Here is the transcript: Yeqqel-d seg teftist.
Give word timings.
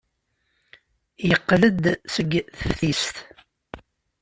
Yeqqel-d 1.27 1.83
seg 2.13 2.29
teftist. 2.59 3.15